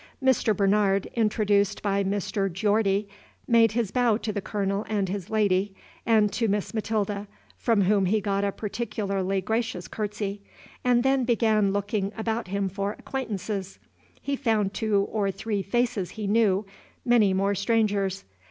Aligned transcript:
Mr. 0.19 0.57
Bernard, 0.57 1.05
introduced 1.13 1.83
by 1.83 2.03
Mr. 2.03 2.51
Geordie, 2.51 3.07
made 3.47 3.73
his 3.73 3.91
bow 3.91 4.17
to 4.17 4.33
the 4.33 4.41
Colonel 4.41 4.83
and 4.89 5.07
his 5.07 5.29
lady 5.29 5.75
and 6.07 6.33
to 6.33 6.47
Miss 6.47 6.73
Matilda, 6.73 7.27
from 7.55 7.81
whom 7.83 8.07
he 8.07 8.19
got 8.19 8.43
a 8.43 8.51
particularly 8.51 9.41
gracious 9.41 9.87
curtsy, 9.87 10.41
and 10.83 11.03
then 11.03 11.23
began 11.23 11.71
looking 11.71 12.11
about 12.17 12.47
him 12.47 12.67
for 12.67 12.93
acquaintances. 12.93 13.77
He 14.19 14.35
found 14.35 14.73
two 14.73 15.01
or 15.11 15.29
three 15.29 15.61
faces 15.61 16.09
he 16.09 16.25
knew, 16.25 16.65
many 17.05 17.31
more 17.31 17.53
strangers. 17.53 18.25